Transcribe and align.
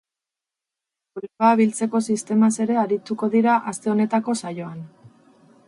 Olioa 1.19 1.49
biltzeko 1.59 2.01
sistemaz 2.13 2.51
ere 2.65 2.79
arituko 2.85 3.29
dira 3.37 3.59
aste 3.73 3.93
honetako 3.95 4.35
saioan. 4.45 4.81